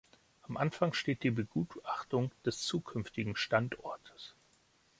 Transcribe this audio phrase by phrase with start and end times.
[0.47, 4.33] Am Anfang steht die Begutachtung des zukünftigen Standortes.